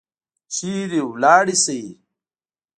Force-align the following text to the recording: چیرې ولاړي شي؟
چیرې 0.53 1.01
ولاړي 1.09 1.55
شي؟ 1.63 1.79